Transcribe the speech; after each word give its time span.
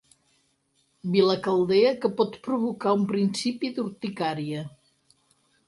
Vila 1.15 1.35
caldea 1.47 1.91
que 2.05 2.11
pot 2.21 2.39
provocar 2.49 2.95
un 3.01 3.05
principi 3.13 3.73
d'urticària. 3.79 4.67